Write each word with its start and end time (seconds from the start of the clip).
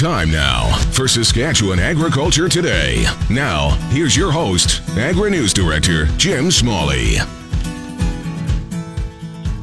Time 0.00 0.30
now 0.30 0.74
for 0.92 1.06
Saskatchewan 1.06 1.78
Agriculture 1.78 2.48
Today. 2.48 3.04
Now, 3.28 3.68
here's 3.90 4.16
your 4.16 4.32
host, 4.32 4.80
Agri 4.96 5.30
News 5.30 5.52
Director 5.52 6.06
Jim 6.16 6.50
Smalley. 6.50 7.16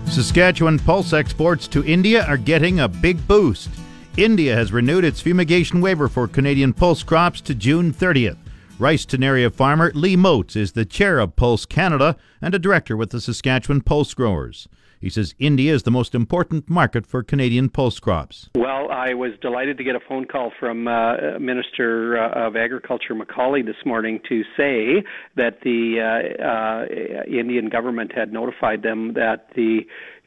Saskatchewan 0.06 0.78
pulse 0.78 1.12
exports 1.12 1.68
to 1.70 1.84
India 1.86 2.24
are 2.28 2.38
getting 2.38 2.82
a 2.82 2.88
big 2.88 3.28
boost. 3.28 3.72
India 4.16 4.54
has 4.54 4.72
renewed 4.72 5.06
its 5.06 5.20
fumigation 5.20 5.82
waiver 5.82 6.08
for 6.08 6.28
Canadian 6.28 6.72
pulse 6.72 7.02
crops 7.02 7.42
to 7.42 7.56
June 7.56 7.92
30th. 7.92 8.38
Riceton 8.80 9.24
area 9.24 9.50
farmer 9.50 9.92
Lee 9.96 10.16
Moats 10.16 10.56
is 10.56 10.74
the 10.74 10.86
chair 10.86 11.18
of 11.18 11.36
Pulse 11.36 11.66
Canada 11.66 12.16
and 12.40 12.54
a 12.54 12.60
director 12.60 12.96
with 12.96 13.10
the 13.10 13.20
Saskatchewan 13.20 13.82
Pulse 13.82 14.14
Growers. 14.14 14.68
He 15.02 15.10
says 15.10 15.34
India 15.40 15.74
is 15.74 15.84
the 15.84 15.92
most 15.92 16.14
important 16.14 16.70
market 16.70 17.08
for 17.08 17.24
Canadian 17.24 17.70
pulse 17.70 18.00
crops. 18.00 18.50
Well, 18.56 18.90
I 18.92 19.16
was 19.16 19.32
delighted 19.42 19.78
to 19.80 19.84
get 19.84 19.96
a 19.96 20.00
phone 20.08 20.26
call 20.26 20.52
from 20.60 20.88
uh, 20.88 21.40
Minister 21.40 22.20
uh, 22.20 22.48
of 22.48 22.56
Agriculture 22.56 23.16
MacAulay 23.16 23.66
this 23.66 23.76
morning 23.84 24.20
to 24.30 24.44
say 24.56 25.04
that 25.36 25.62
the 25.64 26.00
uh, 26.00 26.44
uh 26.44 27.24
Indian 27.26 27.70
government 27.70 28.12
had 28.16 28.32
notified 28.32 28.84
them 28.84 29.14
that 29.14 29.48
the 29.56 29.82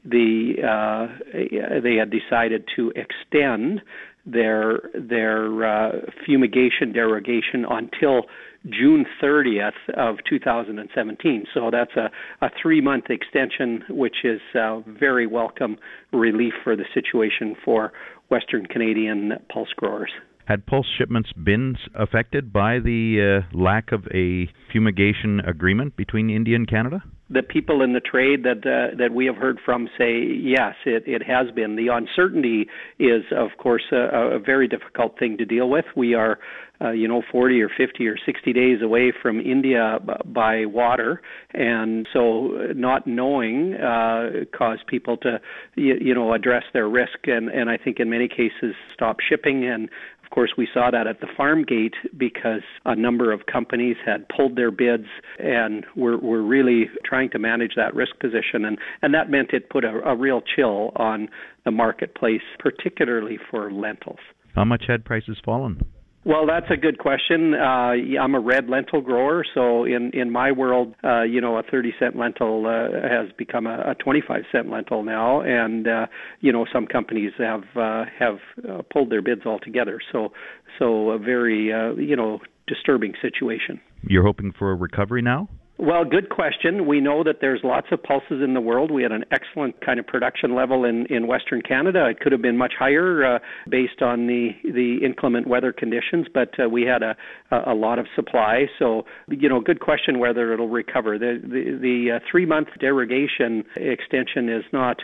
the 0.05 0.55
uh, 0.67 1.81
they 1.83 1.97
had 1.97 2.11
decided 2.11 2.65
to 2.77 2.93
extend 2.97 3.83
their 4.27 4.81
their 4.95 5.65
uh, 5.65 5.93
fumigation 6.25 6.93
derogation 6.93 7.65
until 7.69 8.23
June 8.69 9.07
30th 9.23 9.73
of 9.97 10.17
2017. 10.29 11.45
So 11.55 11.71
that's 11.73 11.93
a, 11.97 12.11
a 12.45 12.51
three 12.61 12.81
month 12.81 13.05
extension, 13.09 13.85
which 13.89 14.17
is 14.25 14.41
uh, 14.55 14.81
very 14.81 15.27
welcome 15.27 15.77
relief 16.13 16.53
for 16.63 16.77
the 16.77 16.85
situation 16.93 17.57
for 17.65 17.93
Western 18.31 18.67
Canadian 18.67 19.33
pulse 19.53 19.73
growers. 19.77 20.11
Had 20.47 20.67
pulse 20.67 20.87
shipments 20.99 21.31
been 21.33 21.77
affected 21.95 22.53
by 22.53 22.81
the 22.81 23.43
uh, 23.53 23.57
lack 23.57 23.93
of 23.93 24.07
a 24.13 24.49
fumigation 24.73 25.41
agreement 25.41 25.97
between 25.97 26.29
India 26.29 26.57
and 26.57 26.69
Canada? 26.69 27.03
The 27.31 27.43
people 27.43 27.81
in 27.83 27.93
the 27.93 28.01
trade 28.01 28.43
that 28.43 28.67
uh, 28.67 28.97
that 28.97 29.13
we 29.13 29.25
have 29.27 29.37
heard 29.37 29.59
from 29.65 29.89
say 29.97 30.21
yes, 30.21 30.75
it, 30.85 31.05
it 31.07 31.23
has 31.23 31.51
been. 31.55 31.77
The 31.77 31.89
uncertainty 31.89 32.69
is, 32.99 33.23
of 33.31 33.51
course, 33.57 33.85
a, 33.93 34.37
a 34.37 34.39
very 34.39 34.67
difficult 34.67 35.19
thing 35.19 35.39
to 35.39 35.45
deal 35.45 35.71
with. 35.71 35.85
We 35.95 36.15
are, 36.15 36.41
uh, 36.81 36.91
you 36.91 37.07
know, 37.07 37.23
40 37.31 37.63
or 37.63 37.69
50 37.69 38.07
or 38.09 38.17
60 38.27 38.53
days 38.53 38.83
away 38.83 39.13
from 39.23 39.41
India 39.41 39.99
b- 40.05 40.13
by 40.25 40.67
water, 40.67 41.23
and 41.55 42.09
so 42.13 42.73
not 42.75 43.07
knowing 43.07 43.75
uh, 43.75 44.45
caused 44.53 44.87
people 44.89 45.17
to, 45.19 45.41
you, 45.77 45.97
you 46.01 46.15
know, 46.15 46.33
address 46.35 46.65
their 46.73 46.89
risk, 46.89 47.27
and 47.27 47.49
and 47.49 47.71
I 47.71 47.77
think 47.77 48.01
in 48.01 48.11
many 48.11 48.27
cases 48.27 48.75
stop 48.93 49.19
shipping 49.21 49.65
and 49.65 49.89
of 50.31 50.35
course, 50.35 50.53
we 50.57 50.69
saw 50.73 50.93
that 50.93 51.09
at 51.09 51.21
the 51.21 51.27
farm 51.37 51.65
gate 51.65 51.95
because 52.17 52.63
a 52.85 52.95
number 52.95 53.33
of 53.33 53.47
companies 53.47 53.97
had 54.07 54.29
pulled 54.29 54.55
their 54.55 54.71
bids 54.71 55.09
and 55.41 55.85
were, 55.97 56.19
were 56.19 56.41
really 56.41 56.89
trying 57.05 57.31
to 57.31 57.41
manage 57.41 57.73
that 57.75 57.97
risk 57.97 58.17
position. 58.21 58.65
And, 58.65 58.79
and 59.03 59.13
that 59.13 59.29
meant 59.29 59.51
it 59.53 59.69
put 59.71 59.85
a, 59.85 59.89
a 60.07 60.15
real 60.15 60.41
chill 60.41 60.93
on 60.95 61.29
the 61.65 61.73
marketplace, 61.73 62.43
particularly 62.61 63.39
for 63.51 63.73
lentils. 63.73 64.21
How 64.55 64.65
much 64.65 64.85
had 64.87 65.05
prices 65.05 65.37
fallen? 65.45 65.85
Well, 66.23 66.47
that's 66.47 66.71
a 66.71 66.77
good 66.77 66.99
question. 66.99 67.55
Uh, 67.55 67.95
I'm 68.21 68.35
a 68.35 68.41
red 68.41 68.69
lentil 68.69 69.01
grower, 69.01 69.43
so 69.55 69.85
in 69.85 70.11
in 70.13 70.31
my 70.31 70.53
world, 70.53 70.95
uh, 71.03 71.23
you 71.23 71.41
know, 71.41 71.57
a 71.57 71.63
30 71.63 71.95
cent 71.99 72.15
lentil 72.15 72.67
uh, 72.67 73.09
has 73.09 73.33
become 73.39 73.67
a, 73.67 73.93
a 73.93 73.95
25 73.95 74.43
cent 74.53 74.69
lentil 74.69 75.03
now, 75.03 75.41
and 75.41 75.89
uh, 75.89 76.07
you 76.41 76.53
know, 76.53 76.67
some 76.71 76.87
companies 76.87 77.33
have 77.39 77.65
uh, 77.75 78.05
have 78.19 78.39
uh, 78.69 78.83
pulled 78.93 79.11
their 79.11 79.23
bids 79.23 79.47
altogether. 79.47 79.99
So, 80.13 80.33
so 80.79 81.11
a 81.11 81.19
very 81.19 81.73
uh, 81.73 81.95
you 81.95 82.17
know 82.17 82.41
disturbing 82.67 83.15
situation. 83.23 83.81
You're 84.03 84.25
hoping 84.25 84.53
for 84.53 84.73
a 84.73 84.75
recovery 84.75 85.23
now? 85.23 85.49
Well, 85.83 86.05
good 86.05 86.29
question. 86.29 86.87
We 86.87 87.01
know 87.01 87.25
that 87.25 87.37
there's 87.41 87.63
lots 87.65 87.87
of 87.91 88.03
pulses 88.03 88.43
in 88.45 88.53
the 88.53 88.61
world. 88.61 88.91
We 88.91 89.03
had 89.03 89.13
an 89.13 89.25
excellent 89.31 89.81
kind 89.81 89.99
of 89.99 90.07
production 90.07 90.55
level 90.55 90.85
in, 90.85 91.07
in 91.07 91.27
Western 91.27 91.63
Canada. 91.63 92.07
It 92.11 92.21
could 92.21 92.33
have 92.33 92.43
been 92.43 92.59
much 92.59 92.75
higher 92.79 93.37
uh, 93.37 93.39
based 93.67 94.03
on 94.03 94.27
the, 94.27 94.51
the 94.63 94.99
inclement 95.03 95.47
weather 95.47 95.73
conditions, 95.73 96.27
but 96.35 96.51
uh, 96.63 96.69
we 96.69 96.83
had 96.83 97.03
a, 97.03 97.17
a 97.51 97.73
lot 97.73 97.99
of 97.99 98.05
supply. 98.15 98.67
So, 98.79 99.07
you 99.29 99.49
know, 99.49 99.63
good 99.63 99.81
question 99.81 100.19
whether 100.19 100.53
it'll 100.53 100.69
recover. 100.69 101.19
The, 101.19 101.41
the, 101.43 101.79
the 101.81 102.17
uh, 102.17 102.19
three 102.31 102.45
month 102.45 102.69
derogation 102.79 103.65
extension 103.75 104.51
is 104.51 104.65
not 104.75 104.99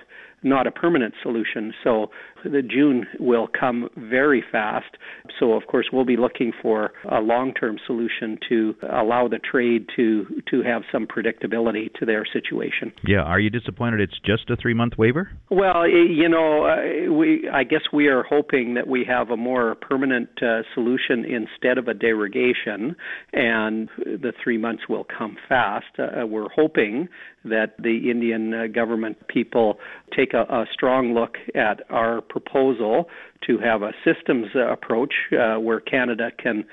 not 0.47 0.67
a 0.67 0.71
permanent 0.71 1.15
solution. 1.23 1.75
So 1.85 2.11
the 2.45 2.63
June 2.63 3.07
will 3.19 3.49
come 3.49 3.89
very 3.97 4.43
fast. 4.53 4.97
So 5.39 5.53
of 5.53 5.67
course 5.67 5.89
we'll 5.93 6.05
be 6.05 6.17
looking 6.17 6.53
for 6.63 6.93
a 7.11 7.21
long-term 7.21 7.79
solution 7.87 8.39
to 8.49 8.75
allow 8.91 9.29
the 9.29 9.39
trade 9.39 9.87
to 9.97 10.27
to 10.51 10.63
have 10.63 10.83
some 10.93 11.07
predictability 11.07 11.93
to 11.95 12.07
their 12.07 12.25
situation. 12.25 12.93
Yeah, 13.05 13.23
are 13.23 13.41
you 13.41 13.51
disappointed 13.51 14.01
it's 14.01 14.19
just 14.25 14.49
a 14.49 14.57
3-month 14.57 14.95
waiver? 14.97 15.31
Well, 15.51 15.89
you 15.89 16.29
know, 16.29 16.67
uh, 16.67 17.13
we 17.13 17.49
I 17.53 17.65
guess 17.65 17.83
we 17.93 18.07
are 18.07 18.23
hoping 18.23 18.75
that 18.75 18.87
we 18.87 19.05
have 19.05 19.31
a 19.31 19.37
more 19.37 19.75
permanent 19.75 20.31
uh, 20.41 20.63
solution 20.75 21.25
instead 21.25 21.79
of 21.79 21.89
a 21.89 21.95
derogation 21.95 22.95
and 23.33 23.89
the 23.97 24.33
3 24.43 24.59
months 24.59 24.85
will 24.89 25.05
come 25.05 25.37
fast. 25.49 25.87
Uh, 25.99 26.27
we're 26.27 26.49
hoping 26.55 27.09
that 27.49 27.75
the 27.79 28.11
Indian 28.11 28.53
uh, 28.53 28.67
government 28.67 29.17
people 29.29 29.79
take 30.17 30.35
a, 30.35 30.43
a, 30.43 30.67
strong 30.73 31.15
look 31.15 31.37
at 31.55 31.81
our 31.91 32.21
proposal 32.21 33.09
to 33.47 33.59
have 33.59 33.83
a 33.83 33.93
systems 34.05 34.47
uh, 34.55 34.73
approach 34.73 35.15
uh, 35.33 35.59
where 35.61 35.81
Canada 35.81 36.31
can 36.43 36.65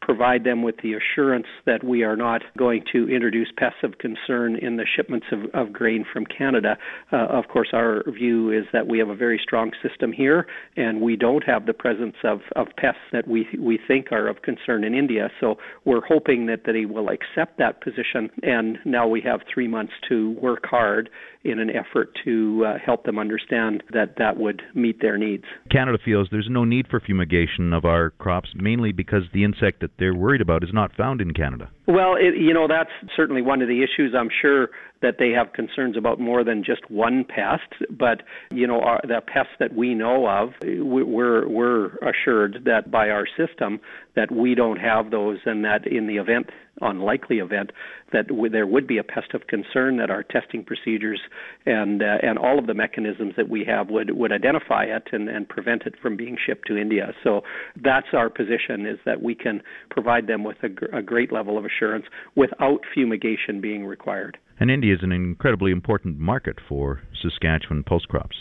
provide 0.00 0.44
them 0.44 0.62
with 0.62 0.76
the 0.82 0.94
assurance 0.94 1.46
that 1.66 1.84
we 1.84 2.02
are 2.02 2.16
not 2.16 2.42
going 2.58 2.82
to 2.92 3.08
introduce 3.08 3.48
pests 3.56 3.78
of 3.82 3.98
concern 3.98 4.56
in 4.56 4.76
the 4.76 4.86
shipments 4.96 5.26
of, 5.32 5.40
of 5.54 5.72
grain 5.72 6.04
from 6.12 6.24
Canada. 6.26 6.76
Uh, 7.12 7.26
of 7.26 7.48
course, 7.48 7.68
our 7.72 8.02
view 8.10 8.50
is 8.50 8.64
that 8.72 8.86
we 8.86 8.98
have 8.98 9.08
a 9.08 9.14
very 9.14 9.40
strong 9.42 9.70
system 9.82 10.12
here, 10.12 10.46
and 10.76 11.00
we 11.00 11.16
don't 11.16 11.44
have 11.44 11.66
the 11.66 11.74
presence 11.74 12.16
of, 12.24 12.40
of 12.56 12.68
pests 12.76 13.00
that 13.12 13.26
we 13.28 13.46
we 13.58 13.78
think 13.86 14.12
are 14.12 14.26
of 14.28 14.42
concern 14.42 14.84
in 14.84 14.94
India. 14.94 15.30
So 15.40 15.56
we're 15.84 16.04
hoping 16.04 16.46
that, 16.46 16.64
that 16.64 16.74
he 16.74 16.86
will 16.86 17.08
accept 17.08 17.58
that 17.58 17.82
position, 17.82 18.30
and 18.42 18.78
now 18.84 19.06
we 19.06 19.20
have 19.22 19.40
three 19.52 19.68
months 19.68 19.92
to 20.08 20.30
work 20.40 20.64
hard 20.66 21.10
in 21.42 21.58
an 21.58 21.70
effort 21.70 22.10
to 22.24 22.64
uh, 22.66 22.78
help 22.84 23.04
them 23.04 23.18
understand 23.18 23.82
that 23.92 24.16
that 24.18 24.36
would 24.36 24.62
meet 24.74 25.00
their 25.00 25.16
needs. 25.16 25.44
Canada 25.70 25.98
feels 26.04 26.28
there's 26.30 26.48
no 26.50 26.64
need 26.64 26.86
for 26.88 27.00
fumigation 27.00 27.72
of 27.72 27.84
our 27.84 28.10
crops, 28.10 28.50
mainly 28.54 28.92
because 28.92 29.22
the 29.32 29.44
insect 29.44 29.80
that 29.80 29.90
they're 29.98 30.14
worried 30.14 30.42
about 30.42 30.62
is 30.62 30.70
not 30.72 30.94
found 30.94 31.20
in 31.20 31.32
Canada. 31.32 31.70
Well, 31.86 32.14
it, 32.14 32.36
you 32.36 32.52
know, 32.52 32.68
that's 32.68 32.90
certainly 33.16 33.42
one 33.42 33.62
of 33.62 33.68
the 33.68 33.82
issues. 33.82 34.14
I'm 34.16 34.28
sure 34.42 34.68
that 35.02 35.16
they 35.18 35.30
have 35.30 35.52
concerns 35.54 35.96
about 35.96 36.20
more 36.20 36.44
than 36.44 36.62
just 36.62 36.90
one 36.90 37.24
pest, 37.24 37.88
but 37.90 38.22
you 38.50 38.66
know, 38.66 38.80
our, 38.80 39.00
the 39.02 39.20
pests 39.26 39.54
that 39.58 39.74
we 39.74 39.94
know 39.94 40.28
of, 40.28 40.50
we're 40.62 41.48
we're 41.48 41.94
assured 41.96 42.62
that 42.66 42.90
by 42.90 43.08
our 43.08 43.26
system 43.26 43.80
that 44.16 44.32
we 44.32 44.54
don't 44.54 44.78
have 44.78 45.10
those, 45.10 45.38
and 45.44 45.64
that 45.64 45.86
in 45.86 46.06
the 46.06 46.16
event, 46.16 46.50
unlikely 46.80 47.38
event, 47.38 47.70
that 48.12 48.28
w- 48.28 48.50
there 48.50 48.66
would 48.66 48.86
be 48.86 48.98
a 48.98 49.04
pest 49.04 49.34
of 49.34 49.46
concern, 49.46 49.96
that 49.98 50.10
our 50.10 50.22
testing 50.22 50.64
procedures 50.64 51.20
and 51.66 52.02
uh, 52.02 52.18
and 52.22 52.38
all 52.38 52.58
of 52.58 52.66
the 52.66 52.74
mechanisms 52.74 53.34
that 53.36 53.48
we 53.48 53.64
have 53.64 53.88
would 53.90 54.16
would 54.16 54.32
identify 54.32 54.84
it 54.84 55.08
and 55.12 55.28
and 55.28 55.48
prevent 55.48 55.82
it 55.82 55.94
from 56.00 56.16
being 56.16 56.36
shipped 56.44 56.66
to 56.66 56.76
India. 56.76 57.12
So 57.22 57.42
that's 57.82 58.08
our 58.12 58.30
position: 58.30 58.86
is 58.86 58.98
that 59.04 59.22
we 59.22 59.34
can 59.34 59.62
provide 59.90 60.26
them 60.26 60.44
with 60.44 60.56
a, 60.62 60.68
gr- 60.68 60.86
a 60.86 61.02
great 61.02 61.32
level 61.32 61.58
of 61.58 61.64
assurance 61.64 62.06
without 62.36 62.80
fumigation 62.94 63.60
being 63.60 63.84
required. 63.86 64.38
And 64.58 64.70
India 64.70 64.94
is 64.94 65.00
an 65.02 65.12
incredibly 65.12 65.72
important 65.72 66.18
market 66.18 66.58
for 66.68 67.00
Saskatchewan 67.22 67.82
pulse 67.82 68.04
crops. 68.04 68.36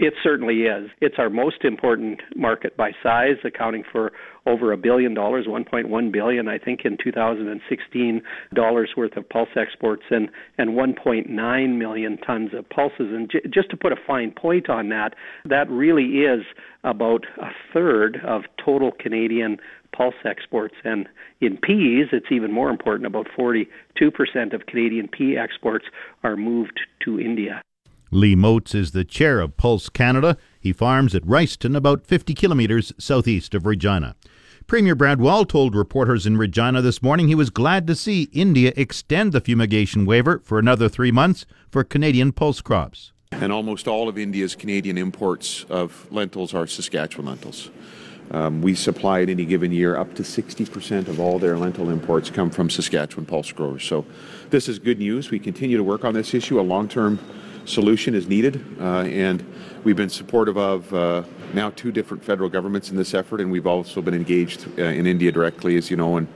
It 0.00 0.14
certainly 0.22 0.62
is. 0.62 0.88
It's 1.02 1.16
our 1.18 1.28
most 1.28 1.62
important 1.62 2.22
market 2.34 2.74
by 2.74 2.92
size, 3.02 3.36
accounting 3.44 3.82
for 3.92 4.12
over 4.46 4.72
a 4.72 4.76
billion 4.78 5.12
dollars, 5.12 5.44
1.1 5.46 6.10
billion, 6.10 6.48
I 6.48 6.56
think, 6.56 6.86
in 6.86 6.96
2016 6.96 8.22
dollars 8.54 8.90
worth 8.96 9.14
of 9.18 9.28
pulse 9.28 9.50
exports, 9.56 10.04
and 10.10 10.30
and 10.56 10.70
1.9 10.70 11.76
million 11.76 12.16
tons 12.16 12.54
of 12.54 12.66
pulses. 12.70 13.12
And 13.12 13.30
j- 13.30 13.42
just 13.52 13.68
to 13.72 13.76
put 13.76 13.92
a 13.92 13.96
fine 14.06 14.30
point 14.30 14.70
on 14.70 14.88
that, 14.88 15.16
that 15.44 15.68
really 15.70 16.20
is 16.24 16.46
about 16.82 17.26
a 17.36 17.50
third 17.74 18.22
of 18.26 18.44
total 18.64 18.92
Canadian 18.98 19.58
pulse 19.94 20.14
exports. 20.24 20.76
And 20.82 21.10
in 21.42 21.58
peas, 21.58 22.06
it's 22.10 22.32
even 22.32 22.52
more 22.52 22.70
important. 22.70 23.04
About 23.04 23.26
42% 23.38 23.66
of 24.54 24.64
Canadian 24.64 25.08
pea 25.08 25.36
exports 25.36 25.84
are 26.22 26.38
moved 26.38 26.80
to 27.04 27.20
India. 27.20 27.60
Lee 28.12 28.34
Moats 28.34 28.74
is 28.74 28.90
the 28.90 29.04
chair 29.04 29.38
of 29.40 29.56
Pulse 29.56 29.88
Canada. 29.88 30.36
He 30.58 30.72
farms 30.72 31.14
at 31.14 31.24
Riceton, 31.24 31.76
about 31.76 32.04
50 32.04 32.34
kilometres 32.34 32.92
southeast 32.98 33.54
of 33.54 33.66
Regina. 33.66 34.16
Premier 34.66 34.96
Brad 34.96 35.20
Wall 35.20 35.44
told 35.44 35.76
reporters 35.76 36.26
in 36.26 36.36
Regina 36.36 36.82
this 36.82 37.02
morning 37.02 37.28
he 37.28 37.36
was 37.36 37.50
glad 37.50 37.86
to 37.86 37.94
see 37.94 38.24
India 38.32 38.72
extend 38.76 39.32
the 39.32 39.40
fumigation 39.40 40.06
waiver 40.06 40.40
for 40.44 40.58
another 40.58 40.88
three 40.88 41.12
months 41.12 41.46
for 41.70 41.84
Canadian 41.84 42.32
pulse 42.32 42.60
crops. 42.60 43.12
And 43.30 43.52
almost 43.52 43.86
all 43.86 44.08
of 44.08 44.18
India's 44.18 44.56
Canadian 44.56 44.98
imports 44.98 45.64
of 45.70 46.10
lentils 46.10 46.52
are 46.52 46.66
Saskatchewan 46.66 47.26
lentils. 47.26 47.70
Um, 48.32 48.60
we 48.60 48.74
supply 48.74 49.22
at 49.22 49.28
any 49.28 49.44
given 49.44 49.70
year 49.70 49.96
up 49.96 50.14
to 50.14 50.22
60% 50.22 51.06
of 51.06 51.20
all 51.20 51.38
their 51.38 51.56
lentil 51.56 51.90
imports 51.90 52.28
come 52.28 52.50
from 52.50 52.70
Saskatchewan 52.70 53.26
pulse 53.26 53.52
growers. 53.52 53.84
So 53.84 54.04
this 54.50 54.68
is 54.68 54.80
good 54.80 54.98
news. 54.98 55.30
We 55.30 55.38
continue 55.38 55.76
to 55.76 55.84
work 55.84 56.04
on 56.04 56.14
this 56.14 56.34
issue. 56.34 56.58
A 56.58 56.62
long-term 56.62 57.18
solution 57.64 58.14
is 58.14 58.28
needed, 58.28 58.64
uh, 58.80 59.00
and 59.02 59.44
we've 59.84 59.96
been 59.96 60.08
supportive 60.08 60.56
of 60.56 60.92
uh, 60.92 61.22
now 61.54 61.70
two 61.70 61.92
different 61.92 62.24
federal 62.24 62.48
governments 62.48 62.90
in 62.90 62.96
this 62.96 63.14
effort, 63.14 63.40
and 63.40 63.50
we've 63.50 63.66
also 63.66 64.02
been 64.02 64.14
engaged 64.14 64.66
uh, 64.78 64.82
in 64.82 65.06
India 65.06 65.32
directly, 65.32 65.76
as 65.76 65.90
you 65.90 65.96
know, 65.96 66.16
and 66.16 66.28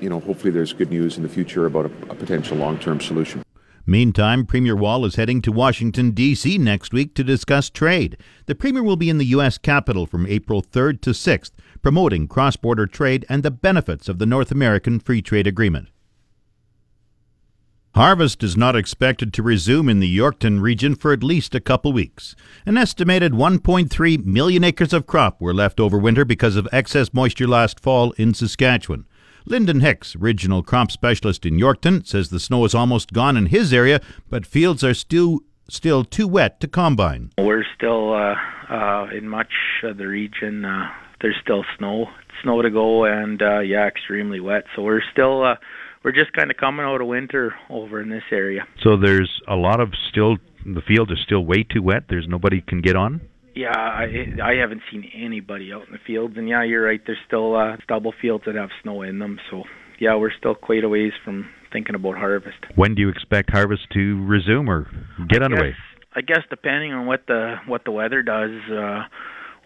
you 0.00 0.08
know, 0.08 0.20
hopefully 0.20 0.50
there's 0.50 0.72
good 0.72 0.90
news 0.90 1.16
in 1.16 1.22
the 1.22 1.28
future 1.28 1.66
about 1.66 1.86
a, 1.86 2.10
a 2.10 2.14
potential 2.14 2.56
long-term 2.56 3.00
solution. 3.00 3.44
Meantime, 3.86 4.46
Premier 4.46 4.74
Wall 4.74 5.04
is 5.04 5.16
heading 5.16 5.42
to 5.42 5.52
Washington, 5.52 6.12
D.C. 6.12 6.56
next 6.56 6.94
week 6.94 7.14
to 7.14 7.22
discuss 7.22 7.68
trade. 7.68 8.16
The 8.46 8.54
Premier 8.54 8.82
will 8.82 8.96
be 8.96 9.10
in 9.10 9.18
the 9.18 9.26
U.S. 9.26 9.58
Capitol 9.58 10.06
from 10.06 10.26
April 10.26 10.62
3rd 10.62 11.02
to 11.02 11.10
6th, 11.10 11.50
promoting 11.82 12.26
cross 12.26 12.56
border 12.56 12.86
trade 12.86 13.26
and 13.28 13.42
the 13.42 13.50
benefits 13.50 14.08
of 14.08 14.18
the 14.18 14.24
North 14.24 14.50
American 14.50 15.00
Free 15.00 15.20
Trade 15.20 15.46
Agreement. 15.46 15.88
Harvest 17.94 18.42
is 18.42 18.56
not 18.56 18.74
expected 18.74 19.32
to 19.32 19.42
resume 19.42 19.88
in 19.88 20.00
the 20.00 20.18
Yorkton 20.18 20.60
region 20.60 20.96
for 20.96 21.12
at 21.12 21.22
least 21.22 21.54
a 21.54 21.60
couple 21.60 21.92
weeks. 21.92 22.34
An 22.66 22.76
estimated 22.76 23.30
1.3 23.34 24.24
million 24.24 24.64
acres 24.64 24.92
of 24.92 25.06
crop 25.06 25.40
were 25.40 25.54
left 25.54 25.78
over 25.78 25.96
winter 25.96 26.24
because 26.24 26.56
of 26.56 26.66
excess 26.72 27.14
moisture 27.14 27.46
last 27.46 27.78
fall 27.78 28.10
in 28.12 28.34
Saskatchewan. 28.34 29.06
Lyndon 29.46 29.78
Hicks, 29.78 30.16
regional 30.16 30.64
crop 30.64 30.90
specialist 30.90 31.46
in 31.46 31.56
Yorkton, 31.56 32.04
says 32.04 32.30
the 32.30 32.40
snow 32.40 32.64
is 32.64 32.74
almost 32.74 33.12
gone 33.12 33.36
in 33.36 33.46
his 33.46 33.72
area, 33.72 34.00
but 34.28 34.44
fields 34.44 34.82
are 34.82 34.94
still 34.94 35.42
still 35.68 36.02
too 36.02 36.26
wet 36.26 36.58
to 36.60 36.66
combine. 36.66 37.30
We're 37.38 37.64
still 37.76 38.12
uh, 38.12 38.34
uh, 38.68 39.06
in 39.16 39.28
much 39.28 39.52
of 39.84 39.98
the 39.98 40.08
region. 40.08 40.64
Uh, 40.64 40.88
there's 41.20 41.36
still 41.40 41.64
snow, 41.78 42.06
snow 42.42 42.60
to 42.60 42.70
go, 42.70 43.04
and 43.04 43.40
uh, 43.40 43.60
yeah, 43.60 43.86
extremely 43.86 44.40
wet. 44.40 44.64
So 44.74 44.82
we're 44.82 45.00
still 45.12 45.44
uh, 45.44 45.54
we're 46.04 46.12
just 46.12 46.32
kind 46.34 46.50
of 46.50 46.56
coming 46.56 46.84
out 46.84 47.00
of 47.00 47.06
winter 47.06 47.54
over 47.70 48.00
in 48.00 48.10
this 48.10 48.22
area. 48.30 48.66
So 48.82 48.96
there's 48.96 49.30
a 49.48 49.56
lot 49.56 49.80
of 49.80 49.88
still 50.10 50.36
the 50.64 50.82
field 50.86 51.10
is 51.10 51.18
still 51.24 51.44
way 51.44 51.62
too 51.64 51.82
wet. 51.82 52.04
There's 52.08 52.26
nobody 52.28 52.60
can 52.60 52.80
get 52.80 52.94
on. 52.94 53.20
Yeah, 53.54 53.70
I 53.70 54.04
I 54.42 54.54
haven't 54.60 54.82
seen 54.90 55.10
anybody 55.14 55.72
out 55.72 55.86
in 55.86 55.92
the 55.92 55.98
fields, 56.06 56.34
and 56.36 56.48
yeah, 56.48 56.64
you're 56.64 56.84
right. 56.84 57.00
There's 57.06 57.18
still 57.26 57.56
uh, 57.56 57.76
stubble 57.84 58.12
fields 58.20 58.44
that 58.46 58.56
have 58.56 58.70
snow 58.82 59.02
in 59.02 59.20
them, 59.20 59.38
so 59.50 59.62
yeah, 60.00 60.16
we're 60.16 60.32
still 60.36 60.54
quite 60.54 60.84
a 60.84 60.88
ways 60.88 61.12
from 61.24 61.48
thinking 61.72 61.94
about 61.94 62.16
harvest. 62.16 62.58
When 62.74 62.94
do 62.94 63.02
you 63.02 63.08
expect 63.08 63.50
harvest 63.50 63.82
to 63.92 64.24
resume 64.26 64.68
or 64.68 64.88
get 65.28 65.42
I 65.42 65.46
underway? 65.46 65.70
Guess, 65.70 66.08
I 66.16 66.20
guess 66.22 66.40
depending 66.50 66.92
on 66.92 67.06
what 67.06 67.26
the 67.28 67.56
what 67.66 67.84
the 67.84 67.92
weather 67.92 68.22
does. 68.22 68.50
Uh, 68.70 69.04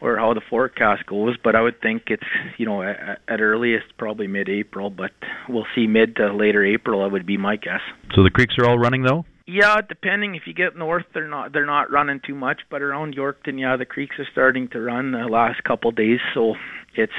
or 0.00 0.16
how 0.16 0.34
the 0.34 0.40
forecast 0.48 1.06
goes, 1.06 1.36
but 1.42 1.54
I 1.54 1.62
would 1.62 1.80
think 1.80 2.04
it's 2.08 2.22
you 2.56 2.66
know 2.66 2.82
at, 2.82 3.20
at 3.28 3.40
earliest 3.40 3.86
probably 3.98 4.26
mid-April, 4.26 4.90
but 4.90 5.12
we'll 5.48 5.66
see 5.74 5.86
mid 5.86 6.16
to 6.16 6.32
later 6.32 6.64
April. 6.64 7.02
That 7.02 7.12
would 7.12 7.26
be 7.26 7.36
my 7.36 7.56
guess. 7.56 7.80
So 8.14 8.22
the 8.22 8.30
creeks 8.30 8.54
are 8.58 8.66
all 8.66 8.78
running 8.78 9.02
though. 9.02 9.24
Yeah, 9.46 9.80
depending 9.80 10.34
if 10.34 10.42
you 10.46 10.52
get 10.52 10.76
north, 10.76 11.06
they're 11.14 11.26
not 11.26 11.52
they're 11.52 11.64
not 11.64 11.90
running 11.90 12.20
too 12.26 12.34
much, 12.34 12.60
but 12.70 12.82
around 12.82 13.16
Yorkton, 13.16 13.58
yeah, 13.58 13.76
the 13.76 13.86
creeks 13.86 14.16
are 14.18 14.26
starting 14.30 14.68
to 14.68 14.80
run 14.80 15.12
the 15.12 15.26
last 15.26 15.64
couple 15.64 15.90
days, 15.90 16.20
so 16.34 16.54
it's 16.94 17.12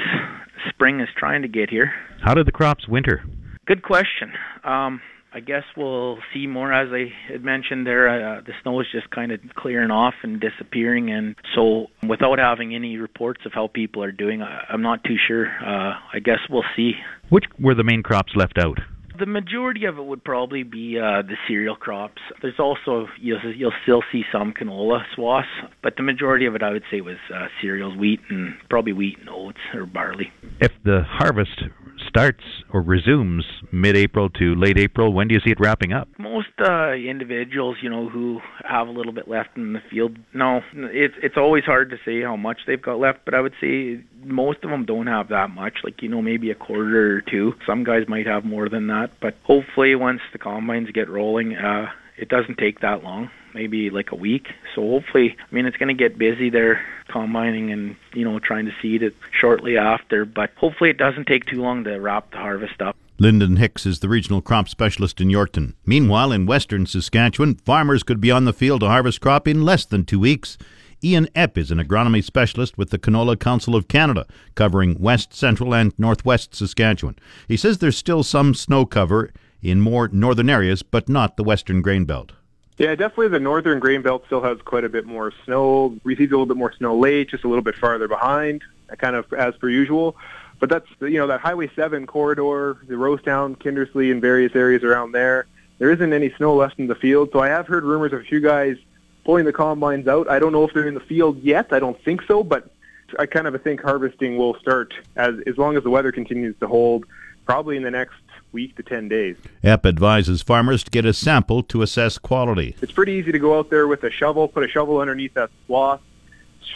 spring 0.68 1.00
is 1.00 1.08
trying 1.16 1.42
to 1.42 1.48
get 1.48 1.70
here. 1.70 1.92
How 2.22 2.34
did 2.34 2.46
the 2.46 2.52
crops 2.52 2.86
winter? 2.86 3.24
Good 3.66 3.82
question. 3.82 4.32
Um, 4.62 5.00
I 5.32 5.40
guess 5.40 5.62
we'll 5.76 6.18
see 6.34 6.46
more 6.46 6.72
as 6.72 6.88
I 6.92 7.12
had 7.30 7.44
mentioned 7.44 7.86
there. 7.86 8.08
Uh, 8.08 8.40
the 8.40 8.52
snow 8.62 8.80
is 8.80 8.86
just 8.92 9.10
kind 9.10 9.32
of 9.32 9.40
clearing 9.56 9.90
off 9.90 10.14
and 10.22 10.40
disappearing, 10.40 11.10
and 11.10 11.36
so 11.54 11.86
without 12.08 12.38
having 12.38 12.74
any 12.74 12.96
reports 12.96 13.42
of 13.46 13.52
how 13.52 13.68
people 13.68 14.02
are 14.02 14.12
doing, 14.12 14.42
I, 14.42 14.64
I'm 14.68 14.82
not 14.82 15.04
too 15.04 15.16
sure. 15.28 15.46
Uh, 15.46 15.94
I 16.12 16.18
guess 16.22 16.38
we'll 16.48 16.64
see. 16.76 16.92
Which 17.28 17.44
were 17.58 17.74
the 17.74 17.84
main 17.84 18.02
crops 18.02 18.32
left 18.34 18.58
out? 18.58 18.78
the 19.20 19.26
majority 19.26 19.84
of 19.84 19.98
it 19.98 20.02
would 20.02 20.24
probably 20.24 20.62
be 20.62 20.98
uh, 20.98 21.22
the 21.22 21.36
cereal 21.46 21.76
crops. 21.76 22.22
There's 22.40 22.58
also 22.58 23.06
you'll 23.20 23.54
you'll 23.54 23.72
still 23.82 24.02
see 24.10 24.22
some 24.32 24.52
canola 24.52 25.02
swaths, 25.14 25.46
but 25.82 25.96
the 25.96 26.02
majority 26.02 26.46
of 26.46 26.54
it 26.54 26.62
I 26.62 26.70
would 26.70 26.84
say 26.90 27.02
was 27.02 27.18
uh, 27.32 27.46
cereals, 27.60 27.96
wheat, 27.96 28.20
and 28.30 28.54
probably 28.68 28.94
wheat 28.94 29.18
and 29.20 29.28
oats 29.28 29.58
or 29.74 29.84
barley. 29.86 30.32
If 30.60 30.72
the 30.84 31.02
harvest 31.06 31.62
starts 32.08 32.44
or 32.72 32.82
resumes 32.82 33.44
mid-April 33.72 34.30
to 34.30 34.54
late 34.54 34.78
April, 34.78 35.12
when 35.12 35.28
do 35.28 35.34
you 35.34 35.40
see 35.44 35.50
it 35.50 35.58
wrapping 35.60 35.92
up? 35.92 36.08
Most 36.18 36.48
uh, 36.58 36.92
individuals, 36.92 37.76
you 37.82 37.90
know, 37.90 38.08
who 38.08 38.40
have 38.68 38.88
a 38.88 38.90
little 38.90 39.12
bit 39.12 39.28
left 39.28 39.56
in 39.56 39.72
the 39.72 39.80
field, 39.90 40.16
no, 40.34 40.60
it's 40.74 41.14
it's 41.22 41.36
always 41.36 41.64
hard 41.64 41.90
to 41.90 41.96
say 42.04 42.22
how 42.22 42.36
much 42.36 42.58
they've 42.66 42.80
got 42.80 42.98
left, 42.98 43.20
but 43.24 43.34
I 43.34 43.40
would 43.40 43.54
say 43.60 44.02
most 44.24 44.58
of 44.64 44.70
them 44.70 44.84
don't 44.84 45.06
have 45.06 45.28
that 45.28 45.50
much. 45.50 45.78
Like 45.84 46.02
you 46.02 46.08
know, 46.08 46.22
maybe 46.22 46.50
a 46.50 46.54
quarter 46.54 47.16
or 47.16 47.20
two. 47.20 47.54
Some 47.66 47.84
guys 47.84 48.02
might 48.08 48.26
have 48.26 48.44
more 48.44 48.68
than 48.68 48.86
that, 48.88 49.10
but 49.20 49.34
hopefully, 49.44 49.94
once 49.94 50.20
the 50.32 50.38
combines 50.38 50.90
get 50.90 51.08
rolling, 51.08 51.56
uh, 51.56 51.86
it 52.16 52.28
doesn't 52.28 52.58
take 52.58 52.80
that 52.80 53.02
long. 53.02 53.30
Maybe 53.54 53.90
like 53.90 54.12
a 54.12 54.16
week. 54.16 54.48
So 54.74 54.82
hopefully, 54.82 55.36
I 55.38 55.54
mean, 55.54 55.66
it's 55.66 55.76
going 55.76 55.94
to 55.94 56.00
get 56.00 56.18
busy 56.18 56.50
there 56.50 56.84
combining 57.08 57.72
and 57.72 57.96
you 58.14 58.24
know 58.24 58.38
trying 58.38 58.66
to 58.66 58.72
seed 58.80 59.02
it 59.02 59.14
shortly 59.38 59.76
after. 59.76 60.24
But 60.24 60.50
hopefully, 60.56 60.90
it 60.90 60.98
doesn't 60.98 61.26
take 61.26 61.46
too 61.46 61.60
long 61.60 61.84
to 61.84 61.98
wrap 61.98 62.30
the 62.30 62.38
harvest 62.38 62.80
up. 62.80 62.96
Lyndon 63.18 63.56
Hicks 63.56 63.84
is 63.84 64.00
the 64.00 64.08
regional 64.08 64.40
crop 64.40 64.68
specialist 64.68 65.20
in 65.20 65.28
Yorkton. 65.28 65.74
Meanwhile, 65.84 66.32
in 66.32 66.46
western 66.46 66.86
Saskatchewan, 66.86 67.56
farmers 67.56 68.02
could 68.02 68.20
be 68.20 68.30
on 68.30 68.46
the 68.46 68.52
field 68.54 68.80
to 68.80 68.86
harvest 68.86 69.20
crop 69.20 69.46
in 69.46 69.62
less 69.62 69.84
than 69.84 70.04
two 70.04 70.18
weeks. 70.18 70.56
Ian 71.02 71.28
Epp 71.34 71.56
is 71.56 71.70
an 71.70 71.78
agronomy 71.78 72.22
specialist 72.22 72.76
with 72.76 72.90
the 72.90 72.98
Canola 72.98 73.38
Council 73.38 73.74
of 73.74 73.88
Canada, 73.88 74.26
covering 74.54 74.98
west, 74.98 75.34
central, 75.34 75.74
and 75.74 75.92
northwest 75.98 76.54
Saskatchewan. 76.54 77.16
He 77.48 77.56
says 77.56 77.78
there's 77.78 77.96
still 77.96 78.22
some 78.22 78.54
snow 78.54 78.86
cover 78.86 79.32
in 79.62 79.80
more 79.80 80.08
northern 80.08 80.50
areas, 80.50 80.82
but 80.82 81.08
not 81.08 81.36
the 81.36 81.44
western 81.44 81.82
grain 81.82 82.04
belt. 82.04 82.32
Yeah, 82.80 82.94
definitely 82.94 83.28
the 83.28 83.40
northern 83.40 83.78
grain 83.78 84.00
belt 84.00 84.24
still 84.24 84.40
has 84.40 84.56
quite 84.62 84.84
a 84.84 84.88
bit 84.88 85.04
more 85.04 85.34
snow, 85.44 85.98
receives 86.02 86.32
a 86.32 86.34
little 86.34 86.46
bit 86.46 86.56
more 86.56 86.72
snow 86.72 86.96
late, 86.96 87.28
just 87.28 87.44
a 87.44 87.46
little 87.46 87.62
bit 87.62 87.76
farther 87.76 88.08
behind, 88.08 88.62
kind 88.96 89.14
of 89.14 89.30
as 89.34 89.54
per 89.56 89.68
usual. 89.68 90.16
But 90.60 90.70
that's, 90.70 90.86
you 91.02 91.18
know, 91.18 91.26
that 91.26 91.40
Highway 91.40 91.70
7 91.76 92.06
corridor, 92.06 92.78
the 92.88 92.94
Rosetown, 92.94 93.58
Kindersley, 93.58 94.10
and 94.10 94.22
various 94.22 94.56
areas 94.56 94.82
around 94.82 95.12
there, 95.12 95.46
there 95.76 95.90
isn't 95.90 96.10
any 96.10 96.32
snow 96.38 96.56
left 96.56 96.78
in 96.78 96.86
the 96.86 96.94
field. 96.94 97.28
So 97.34 97.40
I 97.40 97.48
have 97.48 97.66
heard 97.66 97.84
rumors 97.84 98.14
of 98.14 98.20
a 98.22 98.24
few 98.24 98.40
guys 98.40 98.78
pulling 99.26 99.44
the 99.44 99.52
combines 99.52 100.08
out. 100.08 100.30
I 100.30 100.38
don't 100.38 100.52
know 100.52 100.64
if 100.64 100.72
they're 100.72 100.88
in 100.88 100.94
the 100.94 101.00
field 101.00 101.38
yet. 101.42 101.74
I 101.74 101.80
don't 101.80 102.02
think 102.02 102.22
so, 102.22 102.42
but 102.42 102.70
I 103.18 103.26
kind 103.26 103.46
of 103.46 103.62
think 103.62 103.82
harvesting 103.82 104.38
will 104.38 104.54
start 104.54 104.94
as 105.16 105.34
as 105.46 105.58
long 105.58 105.76
as 105.76 105.82
the 105.82 105.90
weather 105.90 106.12
continues 106.12 106.56
to 106.60 106.66
hold, 106.66 107.04
probably 107.44 107.76
in 107.76 107.82
the 107.82 107.90
next 107.90 108.16
week 108.52 108.76
to 108.76 108.82
10 108.82 109.08
days. 109.08 109.36
Epp 109.62 109.86
advises 109.86 110.42
farmers 110.42 110.82
to 110.84 110.90
get 110.90 111.04
a 111.04 111.12
sample 111.12 111.62
to 111.64 111.82
assess 111.82 112.18
quality. 112.18 112.76
It's 112.82 112.92
pretty 112.92 113.12
easy 113.12 113.32
to 113.32 113.38
go 113.38 113.58
out 113.58 113.70
there 113.70 113.86
with 113.86 114.04
a 114.04 114.10
shovel, 114.10 114.48
put 114.48 114.64
a 114.64 114.68
shovel 114.68 114.98
underneath 114.98 115.34
that 115.34 115.50
swath, 115.66 116.00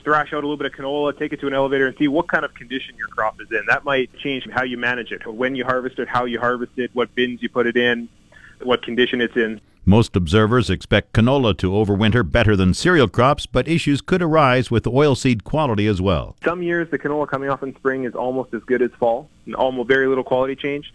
thrash 0.02 0.28
out 0.28 0.45
a 0.45 0.47
little 0.47 0.57
bit 0.57 0.66
of 0.66 0.73
canola, 0.73 1.16
take 1.19 1.33
it 1.33 1.40
to 1.40 1.47
an 1.47 1.54
elevator 1.54 1.87
and 1.87 1.97
see 1.97 2.09
what 2.09 2.28
kind 2.28 2.45
of 2.45 2.54
condition 2.54 2.95
your 2.97 3.09
crop 3.09 3.40
is 3.40 3.49
in. 3.50 3.64
That 3.69 3.85
might 3.85 4.16
change 4.19 4.47
how 4.50 4.62
you 4.62 4.76
manage 4.76 5.12
it, 5.12 5.26
when 5.26 5.57
you 5.57 5.64
harvest 5.64 5.99
it, 5.99 6.09
how 6.09 6.25
you 6.26 6.38
harvest 6.38 6.73
it, 6.76 6.90
what 6.95 7.14
bins 7.14 7.43
you 7.43 7.49
put 7.49 7.66
it 7.66 7.76
in, 7.76 8.09
what 8.62 8.83
condition 8.83 9.21
it's 9.21 9.37
in. 9.37 9.61
Most 9.87 10.16
observers 10.16 10.71
expect 10.71 11.12
canola 11.12 11.57
to 11.59 11.71
overwinter 11.71 12.31
better 12.31 12.57
than 12.57 12.73
cereal 12.73 13.07
crops, 13.07 13.45
but 13.45 13.69
issues 13.69 14.00
could 14.00 14.23
arise 14.23 14.71
with 14.71 14.85
oilseed 14.85 15.45
quality 15.45 15.87
as 15.87 16.00
well. 16.00 16.37
Some 16.43 16.62
years 16.62 16.88
the 16.90 16.99
canola 16.99 17.28
coming 17.28 17.50
off 17.50 17.62
in 17.62 17.75
spring 17.75 18.04
is 18.04 18.14
almost 18.14 18.54
as 18.54 18.62
good 18.64 18.81
as 18.81 18.90
fall, 18.99 19.28
and 19.45 19.54
almost 19.54 19.88
very 19.88 20.07
little 20.07 20.25
quality 20.25 20.57
change. 20.57 20.93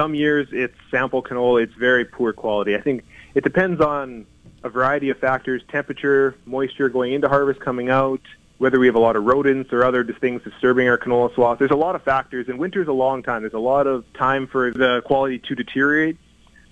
Some 0.00 0.14
years 0.14 0.48
it's 0.50 0.74
sample 0.90 1.22
canola, 1.22 1.62
it's 1.62 1.74
very 1.74 2.06
poor 2.06 2.32
quality. 2.32 2.74
I 2.74 2.80
think 2.80 3.04
it 3.34 3.44
depends 3.44 3.82
on 3.82 4.24
a 4.64 4.70
variety 4.70 5.10
of 5.10 5.18
factors, 5.18 5.62
temperature, 5.68 6.34
moisture 6.46 6.88
going 6.88 7.12
into 7.12 7.28
harvest, 7.28 7.60
coming 7.60 7.90
out, 7.90 8.22
whether 8.56 8.78
we 8.78 8.86
have 8.86 8.94
a 8.94 9.00
lot 9.00 9.14
of 9.14 9.24
rodents 9.24 9.74
or 9.74 9.84
other 9.84 10.02
things 10.04 10.42
disturbing 10.42 10.88
our 10.88 10.96
canola 10.96 11.34
swath. 11.34 11.58
There's 11.58 11.70
a 11.70 11.76
lot 11.76 11.96
of 11.96 12.02
factors, 12.02 12.48
and 12.48 12.58
winter's 12.58 12.88
a 12.88 12.94
long 12.94 13.22
time. 13.22 13.42
There's 13.42 13.52
a 13.52 13.58
lot 13.58 13.86
of 13.86 14.10
time 14.14 14.46
for 14.46 14.70
the 14.70 15.02
quality 15.04 15.38
to 15.38 15.54
deteriorate 15.54 16.16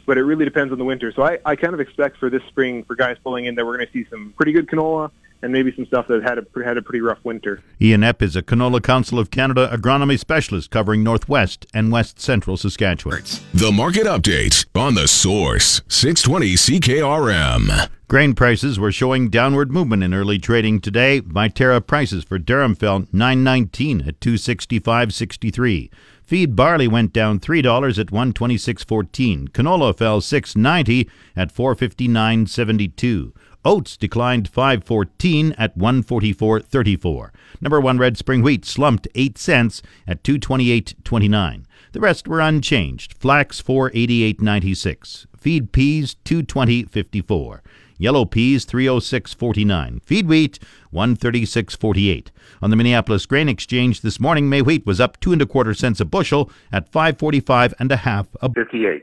but 0.07 0.17
it 0.17 0.23
really 0.23 0.47
depends 0.47 0.73
on 0.73 0.79
the 0.79 0.87
winter. 0.87 1.13
So 1.13 1.23
I, 1.23 1.39
I 1.45 1.55
kind 1.55 1.75
of 1.75 1.81
expect 1.81 2.17
for 2.17 2.31
this 2.31 2.43
spring, 2.45 2.83
for 2.85 2.95
guys 2.95 3.19
pulling 3.23 3.45
in, 3.45 3.57
that 3.57 3.67
we're 3.67 3.77
going 3.77 3.89
to 3.89 3.93
see 3.93 4.09
some 4.09 4.33
pretty 4.39 4.53
good 4.53 4.67
canola 4.67 5.11
and 5.43 5.53
maybe 5.53 5.73
some 5.75 5.87
stuff 5.87 6.07
that 6.09 6.23
had 6.23 6.39
a, 6.39 6.65
had 6.65 6.77
a 6.77 6.83
pretty 6.83 7.01
rough 7.01 7.19
winter. 7.25 7.63
Ian 7.81 8.03
Epp 8.03 8.23
is 8.23 8.37
a 8.37 8.43
Canola 8.43 8.83
Council 8.83 9.19
of 9.19 9.31
Canada 9.31 9.69
agronomy 9.73 10.19
specialist 10.19 10.71
covering 10.71 11.03
northwest 11.03 11.67
and 11.73 11.93
west 11.93 12.21
central 12.21 12.57
Saskatchewan. 12.57 13.23
The 13.55 13.73
market 13.73 14.07
update 14.07 14.67
on 14.75 14.95
the 14.95 15.09
source 15.09 15.83
620 15.89 16.55
CKRM. 16.55 17.89
Grain 18.09 18.35
prices 18.35 18.79
were 18.79 18.91
showing 18.91 19.29
downward 19.29 19.71
movement 19.71 20.03
in 20.03 20.15
early 20.15 20.39
trading 20.39 20.81
today. 20.81 21.21
Viterra 21.21 21.87
prices 21.87 22.25
for 22.25 22.39
Durum 22.39 22.75
fell 22.75 23.01
9.19 23.03 24.09
at 24.09 24.19
265.63. 24.21 25.91
Feed 26.23 26.57
barley 26.57 26.89
went 26.89 27.13
down 27.13 27.39
$3 27.39 27.99
at 27.99 28.07
126.14. 28.07 29.49
Canola 29.51 29.97
fell 29.97 30.21
6.90 30.21 31.09
at 31.37 31.55
459.72. 31.55 33.33
Oats 33.65 33.97
declined 33.97 34.51
5.14 34.51 35.55
at 35.59 35.77
144.34. 35.77 37.31
Number 37.61 37.81
1 37.81 37.99
red 37.99 38.17
spring 38.17 38.43
wheat 38.43 38.65
slumped 38.65 39.09
8 39.15 39.37
cents 39.37 39.83
at 40.07 40.23
228.29. 40.23 41.65
The 41.93 42.01
rest 42.01 42.29
were 42.29 42.41
unchanged. 42.41 43.15
Flax 43.15 43.61
488.96. 43.63 45.27
Feed 45.37 45.73
peas 45.73 46.17
220.54. 46.25 47.61
Yellow 48.01 48.25
peas 48.25 48.65
306.49. 48.65 50.03
Feed 50.05 50.29
wheat 50.29 50.61
136.48. 50.93 52.29
On 52.63 52.71
the 52.71 52.77
Minneapolis 52.77 53.27
Grain 53.27 53.49
Exchange 53.49 54.03
this 54.03 54.21
morning, 54.21 54.49
May 54.49 54.63
wheat 54.63 54.87
was 54.87 55.01
up 55.01 55.19
two 55.19 55.33
and 55.33 55.43
a 55.43 55.47
quarter 55.47 55.75
cents 55.75 56.01
a 56.01 56.05
bushel 56.05 56.51
at 56.71 56.91
5.45 56.91 57.75
and 57.81 57.91
a 57.91 57.97
half 57.97 58.29
a 58.41 58.53
58. 58.53 59.03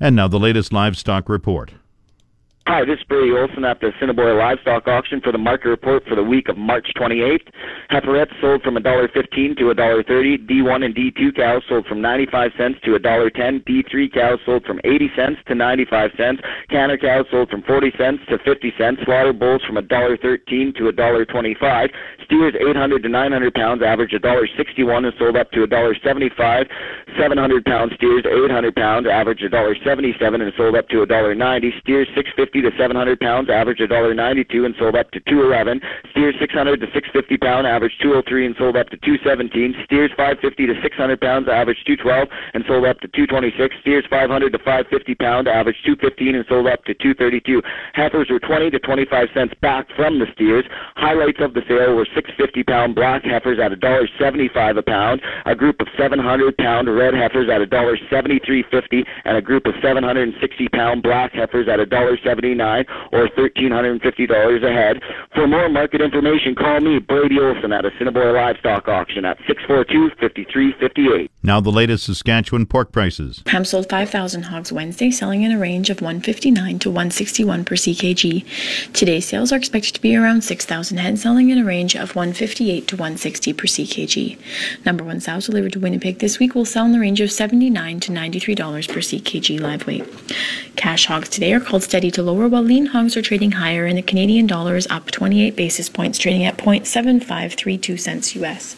And 0.00 0.16
now 0.16 0.28
the 0.28 0.40
latest 0.40 0.72
livestock 0.72 1.28
report. 1.28 1.72
Hi, 2.70 2.84
this 2.84 3.00
is 3.00 3.04
Brady 3.08 3.32
Olson 3.36 3.64
at 3.64 3.80
the 3.80 3.88
Assiniboia 3.88 4.32
Livestock 4.34 4.86
Auction 4.86 5.20
for 5.20 5.32
the 5.32 5.38
market 5.38 5.70
report 5.70 6.04
for 6.06 6.14
the 6.14 6.22
week 6.22 6.48
of 6.48 6.56
March 6.56 6.86
28th. 6.96 7.50
Heiferettes 7.90 8.30
sold 8.40 8.62
from 8.62 8.76
$1.15 8.76 9.58
to 9.58 9.64
$1.30. 9.74 10.46
D1 10.48 10.84
and 10.84 10.94
D2 10.94 11.34
cows 11.34 11.64
sold 11.68 11.84
from 11.86 12.00
95 12.00 12.52
cents 12.56 12.78
to 12.84 12.90
$1.10. 12.92 13.64
D3 13.66 14.14
cows 14.14 14.38
sold 14.46 14.62
from 14.66 14.80
80 14.84 15.10
cents 15.16 15.40
to 15.48 15.56
95 15.56 16.10
cents. 16.16 16.42
Canner 16.70 16.96
cows 16.96 17.26
sold 17.32 17.50
from 17.50 17.62
40 17.62 17.90
cents 17.98 18.22
to 18.28 18.38
50 18.38 18.72
cents. 18.78 19.00
Slaughter 19.04 19.32
bulls 19.32 19.62
from 19.66 19.74
$1.13 19.74 20.76
to 20.76 20.82
$1.25. 20.84 21.88
Steers 22.24 22.54
800 22.54 23.02
to 23.02 23.08
900 23.08 23.52
pounds 23.52 23.82
average 23.82 24.12
$1.61 24.12 25.04
and 25.06 25.14
sold 25.18 25.36
up 25.36 25.50
to 25.50 25.66
$1.75. 25.66 26.66
700 27.18 27.64
pound 27.64 27.90
steers 27.96 28.24
800 28.24 28.76
pounds 28.76 29.08
average 29.10 29.40
$1.77 29.40 30.40
and 30.40 30.52
sold 30.56 30.76
up 30.76 30.88
to 30.90 31.04
$1.90. 31.04 31.80
Steers 31.82 32.06
650 32.14 32.59
to 32.62 32.70
700 32.78 33.20
pounds 33.20 33.50
average 33.50 33.78
$1.92 33.78 34.66
and 34.66 34.74
sold 34.78 34.96
up 34.96 35.10
to 35.12 35.20
211. 35.20 35.80
Steers 36.10 36.34
600 36.40 36.80
to 36.80 36.86
650 36.92 37.36
pound 37.38 37.66
average 37.66 37.96
203 38.00 38.46
and 38.46 38.56
sold 38.56 38.76
up 38.76 38.88
to 38.90 38.96
217. 38.98 39.74
Steers 39.84 40.10
550 40.16 40.66
to 40.66 40.74
600 40.82 41.20
pounds 41.20 41.48
average 41.48 41.78
212 41.86 42.28
and 42.54 42.64
sold 42.66 42.86
up 42.86 43.00
to 43.00 43.08
226. 43.08 43.74
Steers 43.80 44.04
500 44.10 44.52
to 44.52 44.58
550 44.58 45.14
pound 45.14 45.48
average 45.48 45.76
215 45.84 46.34
and 46.34 46.44
sold 46.48 46.66
up 46.66 46.84
to 46.84 46.94
232. 46.94 47.62
Heifers 47.94 48.28
were 48.30 48.40
20 48.40 48.70
to 48.70 48.78
25 48.78 49.28
cents 49.34 49.54
back 49.60 49.86
from 49.96 50.18
the 50.18 50.26
steers. 50.34 50.64
Highlights 50.96 51.40
of 51.40 51.54
the 51.54 51.62
sale 51.68 51.96
were 51.96 52.06
650 52.14 52.62
pound 52.64 52.94
black 52.94 53.24
heifers 53.24 53.58
at 53.58 53.72
$1.75 53.72 54.78
a 54.78 54.82
pound, 54.82 55.20
a 55.46 55.54
group 55.54 55.80
of 55.80 55.88
700 55.98 56.56
pound 56.56 56.88
red 56.94 57.14
heifers 57.14 57.48
at 57.48 57.60
$1.7350, 57.68 59.04
and 59.24 59.36
a 59.36 59.42
group 59.42 59.66
of 59.66 59.74
760 59.82 60.68
pound 60.68 61.02
black 61.02 61.32
heifers 61.32 61.68
at 61.68 61.80
$1.79 62.40 62.86
or 63.12 63.28
$1,350 63.28 64.64
a 64.64 64.72
head. 64.72 65.02
For 65.34 65.46
more 65.46 65.68
market 65.68 66.00
information, 66.00 66.54
call 66.54 66.80
me, 66.80 66.98
Brady 66.98 67.38
Olson, 67.38 67.72
at 67.72 67.84
Assiniboia 67.84 68.32
Livestock 68.32 68.88
Auction 68.88 69.24
at 69.24 69.38
642-5358. 69.40 71.28
Now 71.42 71.60
the 71.60 71.70
latest 71.70 72.04
Saskatchewan 72.04 72.66
pork 72.66 72.92
prices. 72.92 73.42
Ham 73.46 73.64
sold 73.64 73.88
5,000 73.88 74.42
hogs 74.42 74.72
Wednesday, 74.72 75.10
selling 75.10 75.42
in 75.42 75.52
a 75.52 75.58
range 75.58 75.90
of 75.90 76.00
159 76.00 76.78
to 76.80 76.90
161 76.90 77.64
per 77.64 77.76
ckg. 77.76 78.92
Today's 78.92 79.26
sales 79.26 79.52
are 79.52 79.56
expected 79.56 79.94
to 79.94 80.00
be 80.00 80.16
around 80.16 80.42
6,000 80.42 80.98
head, 80.98 81.18
selling 81.18 81.50
in 81.50 81.58
a 81.58 81.64
range 81.64 81.94
of 81.94 82.14
158 82.14 82.86
to 82.88 82.96
160 82.96 83.52
per 83.52 83.64
ckg. 83.64 84.38
Number 84.84 85.04
one 85.04 85.20
sows 85.20 85.46
delivered 85.46 85.72
to 85.72 85.80
Winnipeg 85.80 86.18
this 86.18 86.38
week 86.38 86.54
will 86.54 86.64
sell 86.64 86.84
in 86.84 86.92
the 86.92 87.00
range 87.00 87.20
of 87.20 87.32
79 87.32 88.00
to 88.00 88.12
93 88.12 88.54
dollars 88.54 88.86
per 88.86 89.00
ckg 89.00 89.60
live 89.60 89.86
weight. 89.86 90.04
Cash 90.76 91.06
hogs 91.06 91.28
today 91.28 91.52
are 91.52 91.60
called 91.60 91.82
steady 91.82 92.10
to 92.10 92.22
lower, 92.30 92.48
while 92.48 92.62
lean 92.62 92.86
hogs 92.86 93.16
are 93.16 93.22
trading 93.22 93.52
higher, 93.52 93.86
and 93.86 93.98
the 93.98 94.02
Canadian 94.02 94.46
dollar 94.46 94.76
is 94.76 94.86
up 94.88 95.10
28 95.10 95.56
basis 95.56 95.88
points, 95.88 96.16
trading 96.16 96.44
at 96.44 96.56
0.7532 96.58 97.98
cents 97.98 98.36
US. 98.36 98.76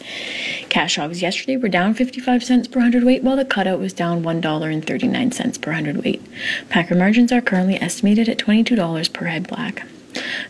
Cash 0.69 0.95
hogs 0.95 1.21
yesterday 1.21 1.57
were 1.57 1.69
down 1.69 1.93
55 1.93 2.43
cents 2.43 2.67
per 2.67 2.79
hundredweight, 2.79 3.23
while 3.23 3.35
the 3.35 3.45
cutout 3.45 3.79
was 3.79 3.93
down 3.93 4.23
$1.39 4.23 5.61
per 5.61 5.71
hundredweight. 5.71 6.21
Packer 6.69 6.95
margins 6.95 7.31
are 7.31 7.41
currently 7.41 7.75
estimated 7.75 8.27
at 8.27 8.39
$22 8.39 9.13
per 9.13 9.25
head 9.25 9.47
black. 9.47 9.85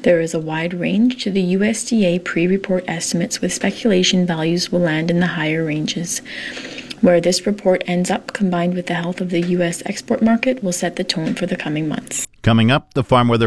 There 0.02 0.22
is 0.22 0.34
a 0.34 0.40
wide 0.40 0.74
range 0.74 1.24
to 1.24 1.32
the 1.32 1.56
USDA 1.56 2.24
pre 2.24 2.48
report 2.48 2.86
estimates, 2.88 3.42
with 3.42 3.54
speculation 3.54 4.26
values 4.26 4.72
will 4.72 4.80
land 4.80 5.12
in 5.12 5.20
the 5.20 5.28
higher 5.28 5.66
ranges. 5.66 6.22
Where 7.04 7.20
this 7.20 7.46
report 7.46 7.84
ends 7.86 8.10
up, 8.10 8.32
combined 8.32 8.76
with 8.76 8.88
the 8.88 8.94
health 8.94 9.20
of 9.20 9.30
the 9.30 9.42
U.S. 9.42 9.84
export 9.86 10.22
market, 10.22 10.64
will 10.64 10.72
set 10.72 10.96
the 10.96 11.04
tone 11.04 11.36
for 11.36 11.46
the 11.46 11.58
coming 11.58 11.86
months. 11.86 12.26
Coming 12.44 12.72
up, 12.72 12.94
the 12.94 13.04
farm 13.04 13.28
weather 13.28 13.42